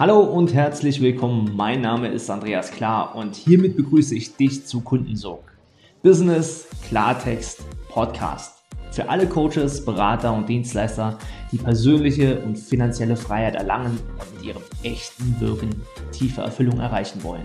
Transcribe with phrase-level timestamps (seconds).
[0.00, 1.52] Hallo und herzlich willkommen.
[1.54, 5.42] Mein Name ist Andreas Klar und hiermit begrüße ich dich zu Kundensog.
[6.02, 8.62] Business Klartext Podcast.
[8.92, 11.18] Für alle Coaches, Berater und Dienstleister,
[11.52, 15.82] die persönliche und finanzielle Freiheit erlangen und mit ihrem echten Wirken
[16.12, 17.44] tiefe Erfüllung erreichen wollen.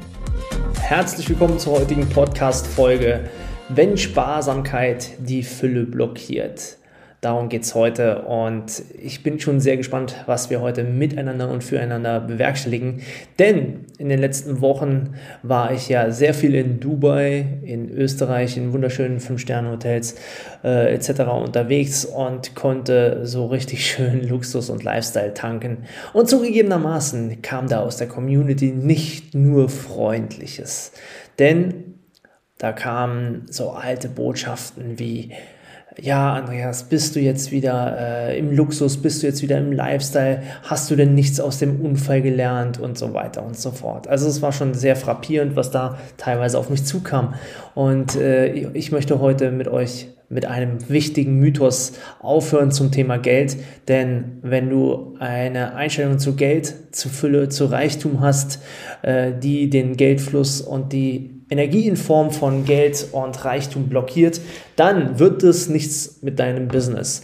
[0.80, 3.30] Herzlich willkommen zur heutigen Podcast-Folge.
[3.68, 6.78] Wenn Sparsamkeit die Fülle blockiert.
[7.26, 11.64] Darum geht es heute und ich bin schon sehr gespannt, was wir heute miteinander und
[11.64, 13.02] füreinander bewerkstelligen.
[13.40, 18.74] Denn in den letzten Wochen war ich ja sehr viel in Dubai, in Österreich, in
[18.74, 20.18] wunderschönen Fünf-Sterne-Hotels
[20.64, 21.22] äh, etc.
[21.44, 25.86] unterwegs und konnte so richtig schön Luxus und Lifestyle tanken.
[26.14, 30.92] Und zugegebenermaßen kam da aus der Community nicht nur Freundliches.
[31.40, 31.96] Denn
[32.60, 35.32] da kamen so alte Botschaften wie,
[36.02, 40.42] ja, Andreas, bist du jetzt wieder äh, im Luxus, bist du jetzt wieder im Lifestyle,
[40.64, 44.08] hast du denn nichts aus dem Unfall gelernt und so weiter und so fort.
[44.08, 47.36] Also es war schon sehr frappierend, was da teilweise auf mich zukam.
[47.74, 53.58] Und äh, ich möchte heute mit euch mit einem wichtigen Mythos aufhören zum Thema Geld.
[53.88, 58.60] Denn wenn du eine Einstellung zu Geld, zu Fülle, zu Reichtum hast,
[59.02, 64.42] äh, die den Geldfluss und die Energie in Form von Geld und Reichtum blockiert,
[64.76, 67.24] dann wird es nichts mit deinem Business.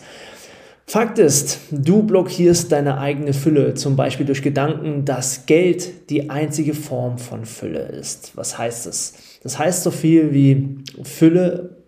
[0.85, 6.73] Fakt ist, du blockierst deine eigene Fülle, zum Beispiel durch Gedanken, dass Geld die einzige
[6.73, 8.33] Form von Fülle ist.
[8.35, 9.13] Was heißt es?
[9.41, 11.80] Das heißt so viel wie Fülle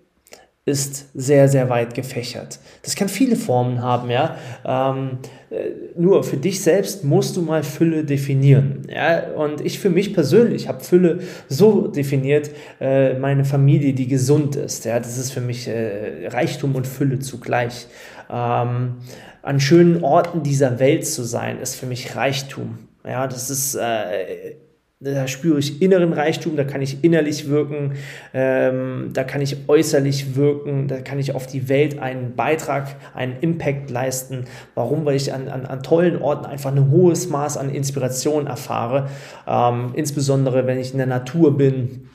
[0.66, 2.59] ist sehr, sehr weit gefächert.
[2.83, 4.38] Das kann viele Formen haben, ja.
[4.66, 5.17] Ähm,
[5.50, 8.88] äh, nur für dich selbst musst du mal Fülle definieren.
[8.89, 9.34] Ja?
[9.34, 11.19] Und ich für mich persönlich habe Fülle
[11.50, 14.86] so definiert, äh, meine Familie, die gesund ist.
[14.86, 15.00] Ja?
[15.00, 17.88] Das ist für mich äh, Reichtum und Fülle zugleich.
[18.31, 18.95] Ähm,
[19.41, 22.80] an schönen Orten dieser Welt zu sein, ist für mich Reichtum.
[23.06, 24.56] Ja, das ist äh,
[25.04, 27.94] da spüre ich inneren Reichtum, da kann ich innerlich wirken,
[28.34, 33.36] ähm, da kann ich äußerlich wirken, da kann ich auf die Welt einen Beitrag, einen
[33.42, 34.46] Impact leisten.
[34.75, 35.06] Warum?
[35.06, 39.09] Weil ich an, an, an tollen Orten einfach ein hohes Maß an Inspiration erfahre,
[39.46, 42.08] ähm, insbesondere wenn ich in der Natur bin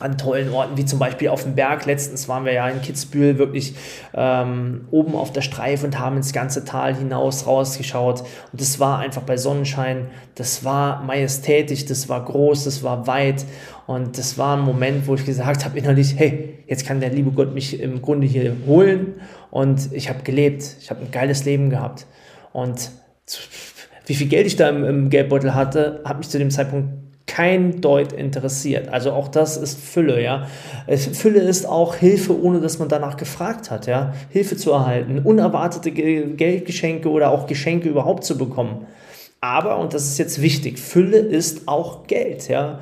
[0.00, 1.86] an tollen Orten, wie zum Beispiel auf dem Berg.
[1.86, 3.74] Letztens waren wir ja in Kitzbühel wirklich
[4.14, 8.20] ähm, oben auf der Streife und haben ins ganze Tal hinaus rausgeschaut.
[8.20, 13.44] Und das war einfach bei Sonnenschein, das war majestätisch, das war groß, das war weit.
[13.86, 17.32] Und das war ein Moment, wo ich gesagt habe innerlich, hey, jetzt kann der liebe
[17.32, 19.20] Gott mich im Grunde hier holen.
[19.50, 22.06] Und ich habe gelebt, ich habe ein geiles Leben gehabt.
[22.52, 22.90] Und
[24.06, 26.88] wie viel Geld ich da im, im Geldbeutel hatte, hat mich zu dem Zeitpunkt
[27.30, 28.88] kein Deut interessiert.
[28.88, 30.48] Also auch das ist Fülle, ja.
[30.88, 34.14] Fülle ist auch Hilfe, ohne dass man danach gefragt hat, ja.
[34.30, 38.88] Hilfe zu erhalten, unerwartete Geldgeschenke oder auch Geschenke überhaupt zu bekommen.
[39.40, 42.80] Aber, und das ist jetzt wichtig, Fülle ist auch Geld, ja.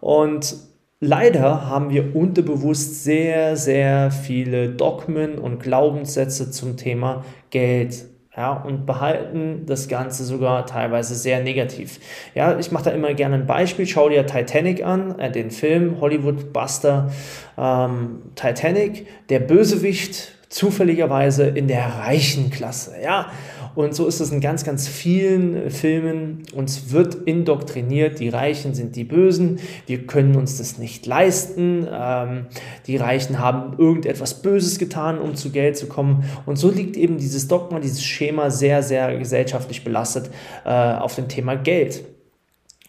[0.00, 0.54] Und
[1.00, 8.04] leider haben wir unterbewusst sehr, sehr viele Dogmen und Glaubenssätze zum Thema Geld
[8.38, 11.98] ja, und behalten das Ganze sogar teilweise sehr negativ.
[12.36, 13.84] Ja, ich mache da immer gerne ein Beispiel.
[13.84, 17.10] Schau dir Titanic an, äh, den Film Hollywood Buster
[17.58, 19.08] ähm, Titanic.
[19.28, 22.94] Der Bösewicht zufälligerweise in der reichen Klasse.
[23.02, 23.32] Ja,
[23.78, 26.42] und so ist es in ganz, ganz vielen Filmen.
[26.52, 32.46] Uns wird indoktriniert, die Reichen sind die Bösen, wir können uns das nicht leisten, ähm,
[32.88, 36.24] die Reichen haben irgendetwas Böses getan, um zu Geld zu kommen.
[36.44, 40.28] Und so liegt eben dieses Dogma, dieses Schema sehr, sehr gesellschaftlich belastet
[40.64, 42.02] äh, auf dem Thema Geld.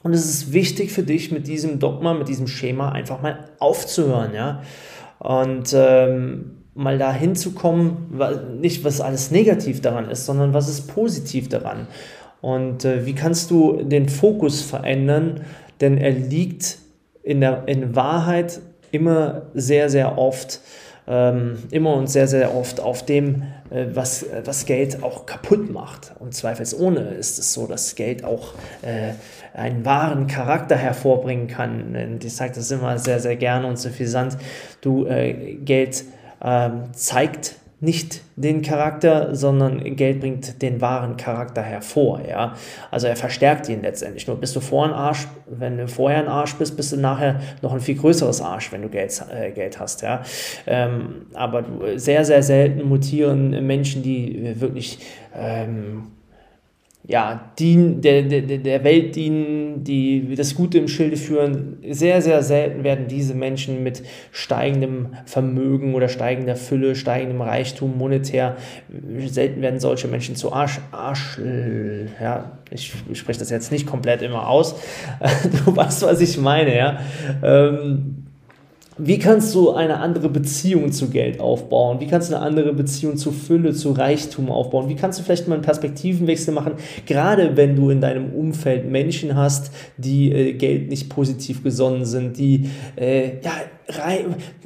[0.01, 4.33] Und es ist wichtig für dich, mit diesem Dogma, mit diesem Schema einfach mal aufzuhören,
[4.33, 4.63] ja.
[5.19, 8.19] Und ähm, mal da hinzukommen,
[8.59, 11.87] nicht was alles negativ daran ist, sondern was ist positiv daran.
[12.41, 15.41] Und äh, wie kannst du den Fokus verändern?
[15.81, 16.77] Denn er liegt
[17.23, 20.61] in, der, in Wahrheit immer sehr, sehr oft,
[21.07, 26.13] ähm, immer und sehr, sehr oft auf dem, äh, was, was Geld auch kaputt macht.
[26.19, 29.13] Und zweifelsohne ist es so, dass Geld auch äh,
[29.53, 32.19] einen wahren Charakter hervorbringen kann.
[32.23, 34.37] Ich sage das immer sehr, sehr gerne und suffisant.
[34.81, 36.05] Du, äh, Geld
[36.43, 42.55] ähm, zeigt nicht den Charakter, sondern Geld bringt den wahren Charakter hervor, ja.
[42.91, 44.27] Also er verstärkt ihn letztendlich.
[44.27, 47.39] Nur bist du vor ein Arsch, wenn du vorher ein Arsch bist, bist du nachher
[47.61, 50.23] noch ein viel größeres Arsch, wenn du Geld, äh, Geld hast, ja.
[50.67, 51.63] Ähm, aber
[51.95, 54.99] sehr, sehr selten mutieren Menschen, die wirklich
[55.33, 56.07] ähm,
[57.09, 61.79] ja, dienen, der, der, der Welt dienen, die das Gute im Schilde führen.
[61.89, 68.57] Sehr, sehr selten werden diese Menschen mit steigendem Vermögen oder steigender Fülle, steigendem Reichtum monetär,
[69.25, 71.39] selten werden solche Menschen zu Arsch, Arsch,
[72.21, 74.75] ja, ich, spreche das jetzt nicht komplett immer aus.
[75.65, 76.99] Du weißt, was ich meine, ja.
[77.41, 78.28] Ähm,
[79.01, 81.99] wie kannst du eine andere Beziehung zu Geld aufbauen?
[82.01, 84.89] Wie kannst du eine andere Beziehung zu Fülle, zu Reichtum aufbauen?
[84.89, 86.73] Wie kannst du vielleicht mal einen Perspektivenwechsel machen,
[87.05, 92.37] gerade wenn du in deinem Umfeld Menschen hast, die äh, Geld nicht positiv gesonnen sind,
[92.37, 93.53] die äh, ja,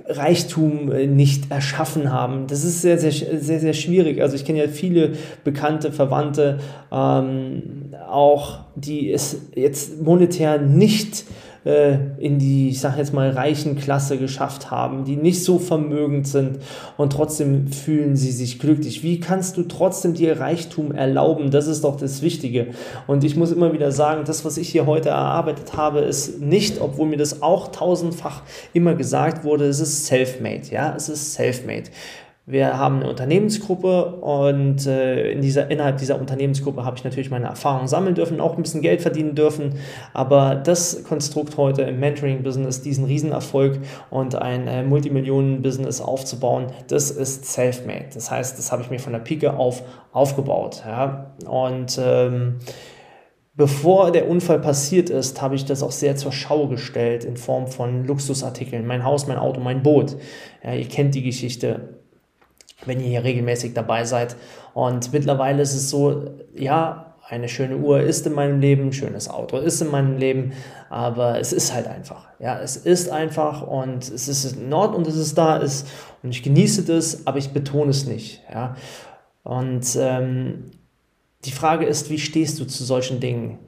[0.08, 2.48] Reichtum äh, nicht erschaffen haben.
[2.48, 4.22] Das ist sehr, sehr, sehr, sehr schwierig.
[4.22, 5.14] Also ich kenne ja viele
[5.44, 6.60] bekannte Verwandte,
[6.92, 11.24] ähm, auch die es jetzt monetär nicht
[11.66, 16.28] äh, in die, ich sage jetzt mal, reichen Klasse geschafft haben, die nicht so vermögend
[16.28, 16.60] sind
[16.98, 19.04] und trotzdem fühlen sie sich glücklich.
[19.04, 21.52] Wie kannst du trotzdem dir Reichtum erlauben?
[21.52, 22.68] Das ist doch das Wichtige.
[23.08, 26.82] Und ich muss immer wieder sagen, das, was ich hier heute erarbeitet habe, ist nicht,
[26.82, 28.44] obwohl mir das auch tausendfach
[28.74, 30.70] immer gesagt wurde, es ist self-made.
[30.72, 31.90] Ja, es ist self-made.
[32.46, 37.46] Wir haben eine Unternehmensgruppe und äh, in dieser, innerhalb dieser Unternehmensgruppe habe ich natürlich meine
[37.46, 39.76] Erfahrungen sammeln dürfen, auch ein bisschen Geld verdienen dürfen.
[40.14, 43.80] Aber das Konstrukt heute im Mentoring-Business, diesen Riesenerfolg
[44.10, 48.08] und ein äh, Multimillionen-Business aufzubauen, das ist self-made.
[48.14, 49.82] Das heißt, das habe ich mir von der Pike auf
[50.12, 50.84] aufgebaut.
[50.86, 51.34] Ja?
[51.48, 52.60] Und ähm,
[53.56, 57.68] Bevor der Unfall passiert ist, habe ich das auch sehr zur Schau gestellt in Form
[57.68, 58.84] von Luxusartikeln.
[58.88, 60.18] Mein Haus, mein Auto, mein Boot.
[60.64, 62.03] Ja, ihr kennt die Geschichte
[62.86, 64.36] wenn ihr hier regelmäßig dabei seid.
[64.74, 66.26] Und mittlerweile ist es so,
[66.56, 70.54] ja, eine schöne Uhr ist in meinem Leben, ein schönes Auto ist in meinem Leben,
[70.90, 72.28] aber es ist halt einfach.
[72.40, 75.88] Ja, es ist einfach und es ist in Ordnung, dass es da ist
[76.22, 78.44] und ich genieße das, aber ich betone es nicht.
[78.52, 78.76] Ja,
[79.44, 80.72] und ähm,
[81.46, 83.60] die Frage ist, wie stehst du zu solchen Dingen?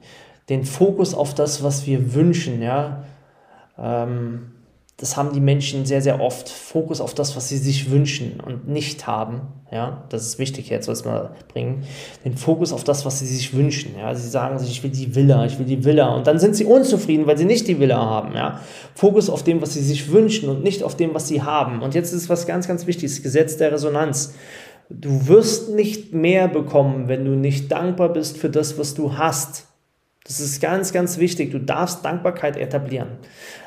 [0.48, 3.04] Den Fokus auf das, was wir wünschen, ja,
[3.78, 4.52] ähm,
[4.98, 6.48] das haben die Menschen sehr, sehr oft.
[6.48, 9.42] Fokus auf das, was sie sich wünschen und nicht haben.
[9.70, 11.84] Ja, das ist wichtig jetzt, was wir bringen.
[12.24, 13.94] Den Fokus auf das, was sie sich wünschen.
[13.98, 16.14] Ja, sie sagen sich, ich will die Villa, ich will die Villa.
[16.14, 18.34] Und dann sind sie unzufrieden, weil sie nicht die Villa haben.
[18.34, 18.60] Ja,
[18.94, 21.82] Fokus auf dem, was sie sich wünschen und nicht auf dem, was sie haben.
[21.82, 24.34] Und jetzt ist was ganz, ganz Wichtiges: Gesetz der Resonanz.
[24.88, 29.66] Du wirst nicht mehr bekommen, wenn du nicht dankbar bist für das, was du hast.
[30.26, 31.52] Das ist ganz, ganz wichtig.
[31.52, 33.08] Du darfst Dankbarkeit etablieren.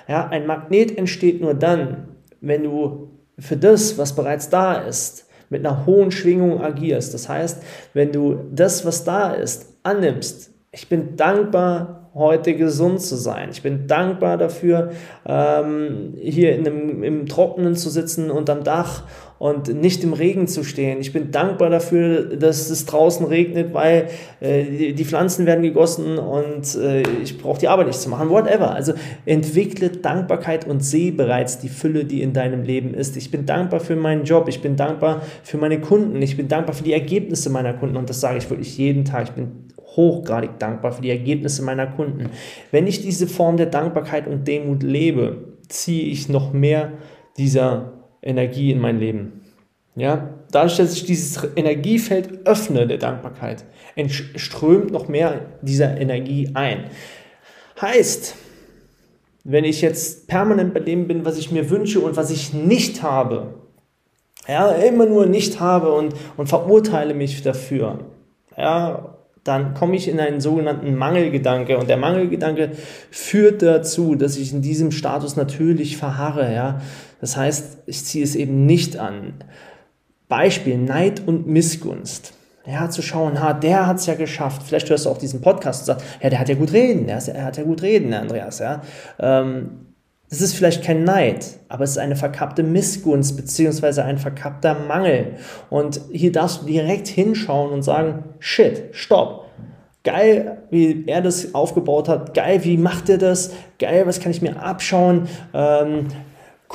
[0.08, 2.10] Ja, ein Magnet entsteht nur dann,
[2.42, 7.14] wenn du für das, was bereits da ist, mit einer hohen Schwingung agierst.
[7.14, 7.64] Das heißt,
[7.94, 13.50] wenn du das, was da ist, annimmst, ich bin dankbar, heute gesund zu sein.
[13.52, 14.92] Ich bin dankbar dafür,
[15.26, 19.04] ähm, hier in einem, im Trockenen zu sitzen und am Dach
[19.40, 21.00] und nicht im Regen zu stehen.
[21.00, 24.10] Ich bin dankbar dafür, dass es draußen regnet, weil
[24.42, 28.30] äh, die, Pflanzen werden gegossen und äh, ich brauche die Arbeit nicht zu machen.
[28.30, 28.72] Whatever.
[28.72, 28.94] Also
[29.26, 33.16] entwickle Dankbarkeit und sehe bereits die Fülle, die in deinem Leben ist.
[33.16, 34.50] Ich bin dankbar für meinen Job.
[34.50, 36.22] Ich bin dankbar für meine Kunden.
[36.22, 37.96] Ich bin dankbar für die Ergebnisse meiner Kunden.
[37.96, 39.30] Und das sage ich wirklich jeden Tag.
[39.30, 39.70] Ich bin
[40.00, 42.30] hochgradig dankbar für die Ergebnisse meiner Kunden.
[42.72, 46.94] Wenn ich diese Form der Dankbarkeit und Demut lebe, ziehe ich noch mehr
[47.38, 49.42] dieser Energie in mein Leben.
[49.96, 53.66] Ja, dadurch, dass ich dieses Energiefeld öffne der Dankbarkeit,
[54.36, 56.86] strömt noch mehr dieser Energie ein.
[57.82, 58.36] Heißt,
[59.44, 63.04] wenn ich jetzt permanent bei dem bin, was ich mir wünsche und was ich nicht
[63.04, 63.56] habe,
[64.48, 68.00] ja, immer nur nicht habe und, und verurteile mich dafür,
[68.58, 69.19] ja,
[69.50, 72.72] dann komme ich in einen sogenannten Mangelgedanke und der Mangelgedanke
[73.10, 76.82] führt dazu, dass ich in diesem Status natürlich verharre, ja.
[77.20, 79.34] Das heißt, ich ziehe es eben nicht an.
[80.28, 82.34] Beispiel Neid und Missgunst.
[82.66, 84.62] Ja, zu schauen, ha, der hat es ja geschafft.
[84.64, 87.18] Vielleicht hörst du auch diesen Podcast und sagst, ja, der hat ja gut reden, der,
[87.18, 88.84] er hat ja gut reden, der Andreas, ja.
[89.20, 89.89] Ähm,
[90.32, 95.38] es ist vielleicht kein Neid, aber es ist eine verkappte Missgunst beziehungsweise ein verkappter Mangel.
[95.72, 99.46] Und hier darfst du direkt hinschauen und sagen, shit, stopp.
[100.04, 102.34] Geil, wie er das aufgebaut hat.
[102.34, 103.54] Geil, wie macht er das?
[103.80, 105.28] Geil, was kann ich mir abschauen?
[105.54, 106.08] Ähm,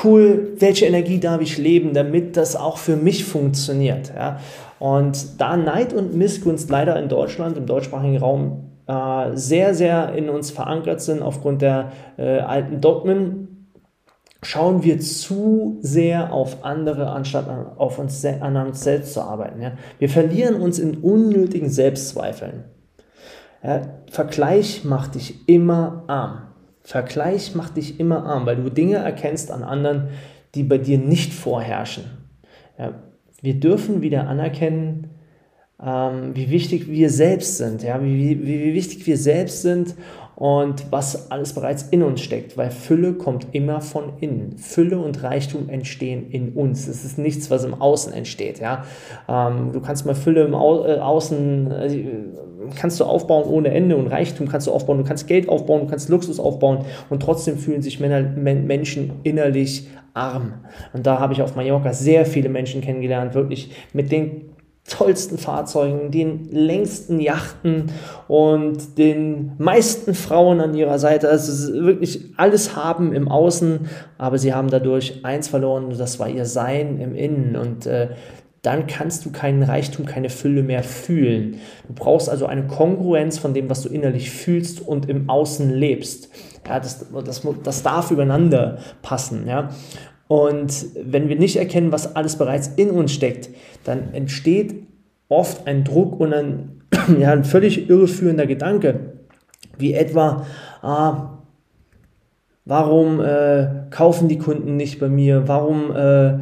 [0.02, 4.12] cool, welche Energie darf ich leben, damit das auch für mich funktioniert.
[4.14, 4.40] Ja?
[4.78, 10.28] Und da Neid und Missgunst leider in Deutschland, im deutschsprachigen Raum, äh, sehr, sehr in
[10.28, 13.43] uns verankert sind aufgrund der äh, alten Dogmen,
[14.44, 19.60] schauen wir zu sehr auf andere, anstatt an, auf uns, an uns selbst zu arbeiten.
[19.60, 19.72] Ja?
[19.98, 22.64] Wir verlieren uns in unnötigen Selbstzweifeln.
[23.62, 23.82] Ja?
[24.10, 26.42] Vergleich macht dich immer arm.
[26.82, 30.08] Vergleich macht dich immer arm, weil du Dinge erkennst an anderen,
[30.54, 32.04] die bei dir nicht vorherrschen.
[32.78, 32.94] Ja,
[33.40, 35.08] wir dürfen wieder anerkennen,
[35.82, 39.94] ähm, wie wichtig wir selbst sind, ja, wie, wie, wie wichtig wir selbst sind
[40.36, 44.56] und was alles bereits in uns steckt, weil Fülle kommt immer von innen.
[44.58, 46.88] Fülle und Reichtum entstehen in uns.
[46.88, 48.60] Es ist nichts, was im Außen entsteht.
[48.60, 48.84] Ja?
[49.28, 52.04] Ähm, du kannst mal Fülle im Au äh, Außen, äh,
[52.76, 55.86] kannst du aufbauen ohne Ende und Reichtum kannst du aufbauen, du kannst Geld aufbauen, du
[55.86, 60.54] kannst Luxus aufbauen und trotzdem fühlen sich Männer, Menschen innerlich arm.
[60.92, 64.53] Und da habe ich auf Mallorca sehr viele Menschen kennengelernt, wirklich mit den
[64.88, 67.90] tollsten Fahrzeugen, den längsten Yachten
[68.28, 71.28] und den meisten Frauen an ihrer Seite.
[71.28, 73.88] Also wirklich alles haben im Außen,
[74.18, 77.56] aber sie haben dadurch eins verloren, das war ihr Sein im Innen.
[77.56, 78.10] Und äh,
[78.60, 81.60] dann kannst du keinen Reichtum, keine Fülle mehr fühlen.
[81.86, 86.30] Du brauchst also eine Kongruenz von dem, was du innerlich fühlst und im Außen lebst.
[86.66, 89.46] Ja, das, das, das darf übereinander passen.
[89.46, 89.70] Ja?
[90.28, 93.50] Und wenn wir nicht erkennen, was alles bereits in uns steckt,
[93.84, 94.74] dann entsteht
[95.28, 96.82] oft ein Druck und ein,
[97.18, 99.12] ja, ein völlig irreführender Gedanke,
[99.78, 100.46] wie etwa,
[100.82, 101.38] ah,
[102.64, 106.38] warum äh, kaufen die Kunden nicht bei mir, warum, äh,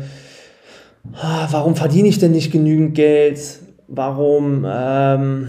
[1.14, 3.58] ah, warum verdiene ich denn nicht genügend Geld,
[3.88, 5.48] warum ähm,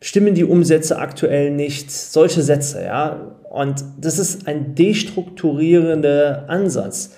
[0.00, 7.16] stimmen die Umsätze aktuell nicht, solche Sätze, ja, und das ist ein destrukturierender Ansatz.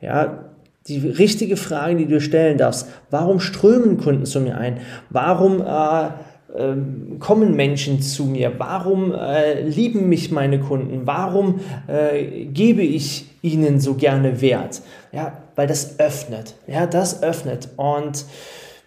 [0.00, 0.50] Ja,
[0.88, 4.80] die richtige Frage, die du stellen darfst, warum strömen Kunden zu mir ein?
[5.10, 6.06] Warum äh,
[6.56, 6.76] äh,
[7.20, 8.54] kommen Menschen zu mir?
[8.58, 11.02] Warum äh, lieben mich meine Kunden?
[11.06, 14.82] Warum äh, gebe ich ihnen so gerne Wert?
[15.12, 16.56] Ja, weil das öffnet.
[16.66, 17.68] Ja, das öffnet.
[17.76, 18.24] Und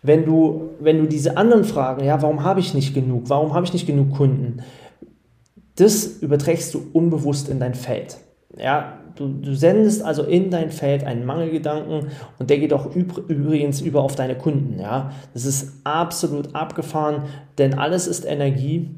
[0.03, 3.29] wenn du, wenn du diese anderen Fragen, ja, warum habe ich nicht genug?
[3.29, 4.61] Warum habe ich nicht genug Kunden?
[5.75, 8.17] Das überträgst du unbewusst in dein Feld.
[8.57, 13.81] Ja, du, du sendest also in dein Feld einen Mangelgedanken und der geht auch übrigens
[13.81, 14.79] über auf deine Kunden.
[14.79, 17.23] Ja, das ist absolut abgefahren,
[17.57, 18.89] denn alles ist Energie.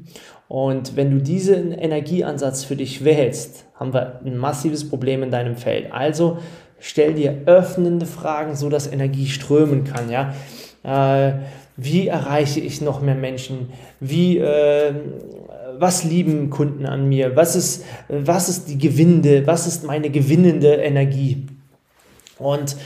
[0.48, 5.56] Und wenn du diesen Energieansatz für dich wählst, haben wir ein massives Problem in deinem
[5.56, 5.92] Feld.
[5.92, 6.38] Also
[6.78, 10.10] stell dir öffnende Fragen, so dass Energie strömen kann.
[10.10, 10.34] Ja,
[10.82, 11.34] äh,
[11.76, 13.70] wie erreiche ich noch mehr Menschen?
[14.00, 14.92] Wie äh,
[15.78, 17.36] was lieben Kunden an mir?
[17.36, 21.46] Was ist, was ist die gewinnende, was ist meine gewinnende Energie?
[22.38, 22.76] Und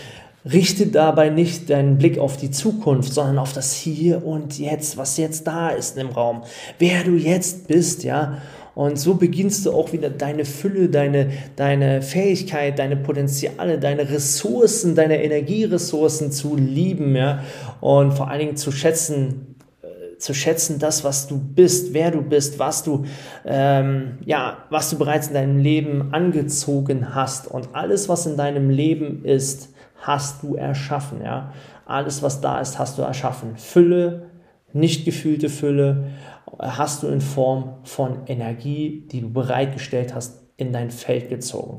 [0.50, 5.16] richte dabei nicht deinen Blick auf die Zukunft, sondern auf das Hier und Jetzt, was
[5.16, 6.42] jetzt da ist im Raum,
[6.78, 8.38] wer du jetzt bist, ja.
[8.74, 14.94] Und so beginnst du auch wieder deine Fülle, deine, deine Fähigkeit, deine Potenziale, deine Ressourcen,
[14.94, 17.42] deine Energieressourcen zu lieben, ja.
[17.80, 19.47] Und vor allen Dingen zu schätzen,
[20.18, 23.04] zu schätzen, das, was du bist, wer du bist, was du,
[23.44, 27.46] ähm, ja, was du bereits in deinem Leben angezogen hast.
[27.46, 31.22] Und alles, was in deinem Leben ist, hast du erschaffen.
[31.22, 31.52] Ja?
[31.86, 33.56] Alles, was da ist, hast du erschaffen.
[33.56, 34.30] Fülle,
[34.72, 36.10] nicht gefühlte Fülle,
[36.58, 41.78] hast du in Form von Energie, die du bereitgestellt hast, in dein Feld gezogen.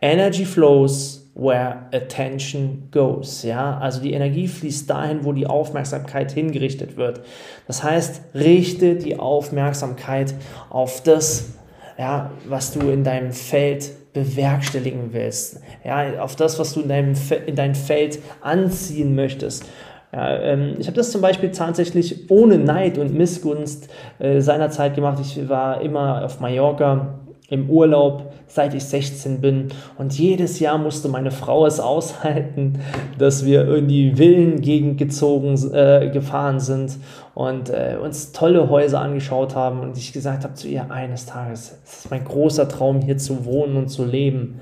[0.00, 3.42] Energy flows where attention goes.
[3.42, 7.20] Ja, also die Energie fließt dahin, wo die Aufmerksamkeit hingerichtet wird.
[7.66, 10.34] Das heißt, richte die Aufmerksamkeit
[10.70, 11.50] auf das,
[11.98, 15.60] ja, was du in deinem Feld bewerkstelligen willst.
[15.84, 17.14] Ja, auf das, was du in, deinem,
[17.44, 19.66] in dein Feld anziehen möchtest.
[20.12, 25.18] Ja, ähm, ich habe das zum Beispiel tatsächlich ohne Neid und Missgunst äh, seinerzeit gemacht.
[25.20, 27.18] Ich war immer auf Mallorca
[27.50, 29.68] im Urlaub, seit ich 16 bin.
[29.98, 32.80] Und jedes Jahr musste meine Frau es aushalten,
[33.18, 36.98] dass wir in die Villengegend gezogen, äh, gefahren sind
[37.34, 39.80] und äh, uns tolle Häuser angeschaut haben.
[39.80, 43.44] Und ich gesagt habe zu ihr, eines Tages, es ist mein großer Traum, hier zu
[43.44, 44.60] wohnen und zu leben.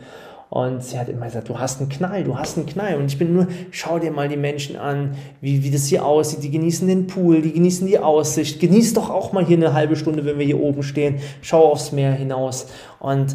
[0.55, 2.95] Und sie hat immer gesagt, du hast einen Knall, du hast einen Knall.
[2.97, 6.45] Und ich bin nur, schau dir mal die Menschen an, wie, wie das hier aussieht.
[6.45, 8.61] Die genießen den Pool, die genießen die Aussicht.
[8.61, 11.17] Genieß doch auch mal hier eine halbe Stunde, wenn wir hier oben stehen.
[11.43, 12.69] Schau aufs Meer hinaus.
[13.01, 13.35] Und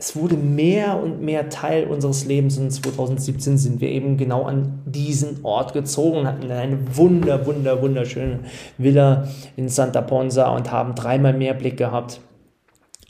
[0.00, 4.80] es wurde mehr und mehr Teil unseres Lebens und 2017 sind wir eben genau an
[4.86, 8.40] diesen Ort gezogen, hatten eine wunder, wunder, wunderschöne
[8.78, 9.26] Villa
[9.56, 12.20] in Santa Ponsa und haben dreimal mehr Blick gehabt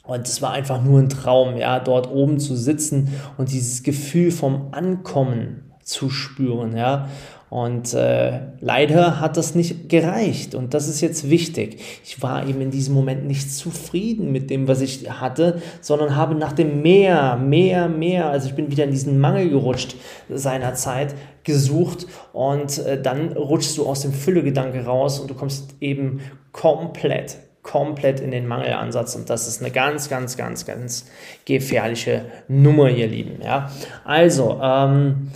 [0.09, 4.31] und es war einfach nur ein Traum, ja, dort oben zu sitzen und dieses Gefühl
[4.31, 7.07] vom Ankommen zu spüren, ja.
[7.49, 10.53] Und äh, leider hat das nicht gereicht.
[10.53, 11.81] Und das ist jetzt wichtig.
[12.05, 16.35] Ich war eben in diesem Moment nicht zufrieden mit dem, was ich hatte, sondern habe
[16.35, 19.95] nach dem mehr, mehr, mehr, also ich bin wieder in diesen Mangel gerutscht
[20.29, 22.05] seinerzeit, gesucht.
[22.33, 28.19] Und äh, dann rutschst du aus dem Füllegedanke raus und du kommst eben komplett komplett
[28.19, 31.05] in den Mangelansatz und das ist eine ganz, ganz, ganz, ganz
[31.45, 33.41] gefährliche Nummer, ihr Lieben.
[33.43, 33.69] Ja?
[34.05, 35.29] Also, ähm,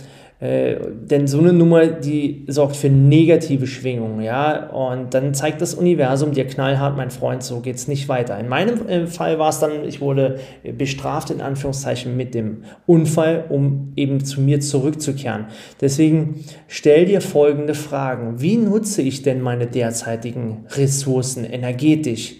[0.44, 5.72] Äh, denn so eine Nummer, die sorgt für negative Schwingungen, ja, und dann zeigt das
[5.72, 8.38] Universum dir knallhart, mein Freund, so geht's nicht weiter.
[8.38, 10.38] In meinem äh, Fall war es dann, ich wurde
[10.76, 15.46] bestraft in Anführungszeichen mit dem Unfall, um eben zu mir zurückzukehren.
[15.80, 18.42] Deswegen stell dir folgende Fragen.
[18.42, 22.34] Wie nutze ich denn meine derzeitigen Ressourcen energetisch?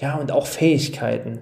[0.00, 1.40] Ja, und auch Fähigkeiten.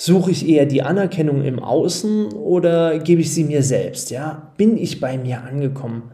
[0.00, 4.12] Suche ich eher die Anerkennung im Außen oder gebe ich sie mir selbst?
[4.12, 6.12] Ja, bin ich bei mir angekommen?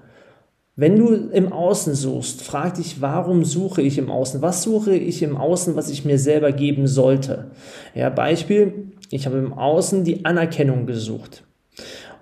[0.75, 4.41] Wenn du im Außen suchst, frag dich, warum suche ich im Außen?
[4.41, 7.51] Was suche ich im Außen, was ich mir selber geben sollte?
[7.95, 11.45] Ja, Beispiel, ich habe im Außen die Anerkennung gesucht.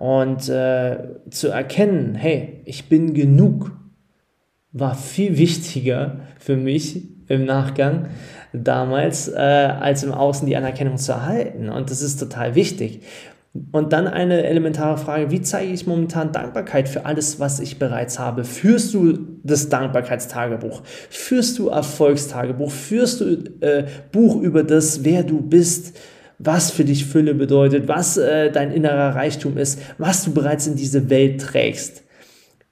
[0.00, 0.99] Und äh,
[1.31, 3.71] zu erkennen, hey, ich bin genug,
[4.73, 8.09] war viel wichtiger für mich im Nachgang,
[8.52, 11.68] damals, äh, als im Außen die Anerkennung zu erhalten.
[11.68, 13.00] Und das ist total wichtig.
[13.71, 18.18] Und dann eine elementare Frage, wie zeige ich momentan Dankbarkeit für alles, was ich bereits
[18.18, 18.44] habe?
[18.44, 20.82] Führst du das Dankbarkeitstagebuch?
[21.11, 22.71] Führst du Erfolgstagebuch?
[22.71, 25.99] Führst du äh, Buch über das, wer du bist?
[26.38, 27.88] Was für dich Fülle bedeutet?
[27.88, 29.80] Was äh, dein innerer Reichtum ist?
[29.99, 32.04] Was du bereits in diese Welt trägst?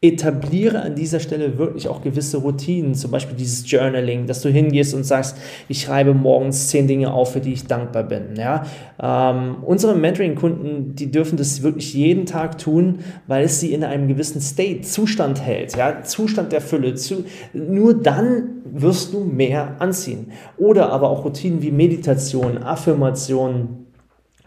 [0.02, 4.94] Etabliere an dieser Stelle wirklich auch gewisse Routinen, zum Beispiel dieses Journaling, dass du hingehst
[4.94, 5.36] und sagst,
[5.68, 8.34] ich schreibe morgens zehn Dinge auf, für die ich dankbar bin.
[8.34, 8.64] Ja?
[8.98, 14.08] Ähm, unsere Mentoring-Kunden, die dürfen das wirklich jeden Tag tun, weil es sie in einem
[14.08, 16.02] gewissen State, Zustand hält, ja?
[16.02, 16.94] Zustand der Fülle.
[16.94, 20.32] Zu, nur dann wirst du mehr anziehen.
[20.56, 23.86] Oder aber auch Routinen wie Meditation, Affirmation,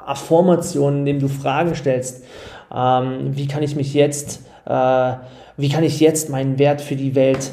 [0.04, 2.24] Affirmationen, indem du Fragen stellst.
[2.74, 7.52] Ähm, wie kann ich mich jetzt wie kann ich jetzt meinen Wert für die Welt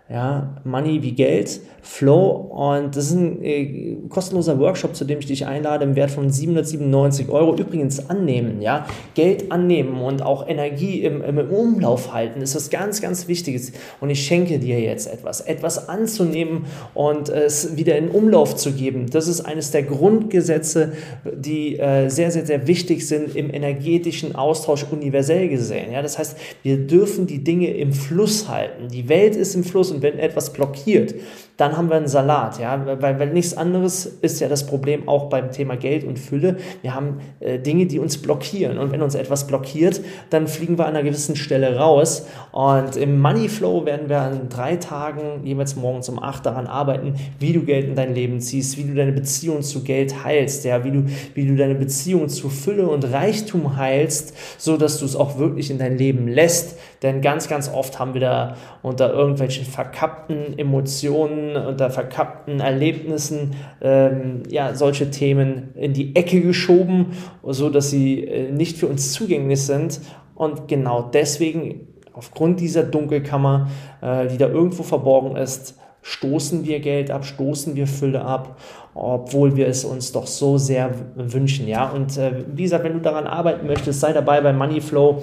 [0.10, 5.26] Ja, Money wie Geld Flow und das ist ein äh, kostenloser Workshop, zu dem ich
[5.26, 7.56] dich einlade im Wert von 797 Euro.
[7.56, 13.02] Übrigens annehmen, ja, Geld annehmen und auch Energie im, im Umlauf halten ist was ganz,
[13.02, 18.56] ganz Wichtiges und ich schenke dir jetzt etwas, etwas anzunehmen und es wieder in Umlauf
[18.56, 19.10] zu geben.
[19.10, 20.94] Das ist eines der Grundgesetze,
[21.34, 25.92] die äh, sehr, sehr, sehr wichtig sind im energetischen Austausch universell gesehen.
[25.92, 28.88] Ja, das heißt, wir dürfen die Dinge im Fluss halten.
[28.90, 31.16] Die Welt ist im Fluss und wenn etwas blockiert,
[31.58, 35.26] dann haben wir einen Salat, ja, weil, weil nichts anderes ist ja das Problem auch
[35.26, 36.58] beim Thema Geld und Fülle.
[36.84, 38.78] Wir haben äh, Dinge, die uns blockieren.
[38.78, 42.28] Und wenn uns etwas blockiert, dann fliegen wir an einer gewissen Stelle raus.
[42.52, 47.16] Und im Money Flow werden wir an drei Tagen jeweils morgens um acht daran arbeiten,
[47.40, 50.84] wie du Geld in dein Leben ziehst, wie du deine Beziehung zu Geld heilst, ja,
[50.84, 55.16] wie du, wie du deine Beziehung zu Fülle und Reichtum heilst, so dass du es
[55.16, 59.66] auch wirklich in dein Leben lässt, denn ganz, ganz oft haben wir da unter irgendwelchen
[59.66, 67.90] verkappten Emotionen unter verkappten Erlebnissen ähm, ja, solche Themen in die Ecke geschoben, so dass
[67.90, 70.02] sie äh, nicht für uns zugänglich sind.
[70.36, 73.70] Und genau deswegen, aufgrund dieser Dunkelkammer,
[74.02, 78.58] äh, die da irgendwo verborgen ist, stoßen wir Geld ab, stoßen wir Fülle ab,
[78.94, 81.68] obwohl wir es uns doch so sehr wünschen.
[81.68, 85.22] Ja, und äh, wie gesagt, wenn du daran arbeiten möchtest, sei dabei bei Moneyflow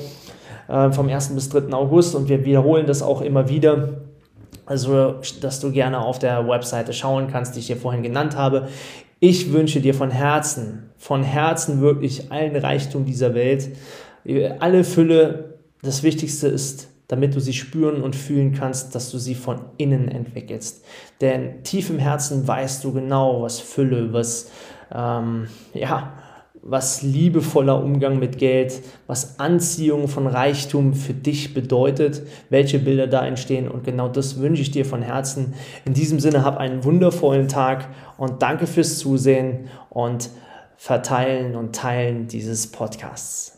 [0.69, 1.35] äh, vom 1.
[1.35, 1.73] bis 3.
[1.73, 4.03] August und wir wiederholen das auch immer wieder.
[4.67, 8.69] Also, dass du gerne auf der Webseite schauen kannst, die ich hier vorhin genannt habe.
[9.21, 13.71] Ich wünsche dir von Herzen, von Herzen wirklich allen Reichtum dieser Welt,
[14.61, 15.55] alle Fülle.
[15.83, 20.09] Das Wichtigste ist, damit du sie spüren und fühlen kannst, dass du sie von innen
[20.09, 20.85] entwickelst.
[21.21, 24.51] Denn tief im Herzen weißt du genau, was Fülle, was,
[24.93, 26.15] ähm, ja,
[26.67, 33.27] was liebevoller Umgang mit Geld, was Anziehung von Reichtum für dich bedeutet, welche Bilder da
[33.27, 33.69] entstehen.
[33.69, 35.53] Und genau das wünsche ich dir von Herzen.
[35.85, 40.31] In diesem Sinne, hab einen wundervollen Tag und danke fürs Zusehen und
[40.77, 43.53] Verteilen und Teilen dieses Podcasts.